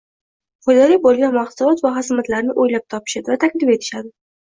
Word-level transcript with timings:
foydali 0.67 0.95
bo‘lgan 1.03 1.35
mahsulot 1.35 1.83
va 1.83 1.91
xizmatlarni 1.97 2.55
o‘ylab 2.63 2.87
topishadi 2.95 3.33
va 3.33 3.37
taklif 3.45 3.73
etishadi. 3.75 4.11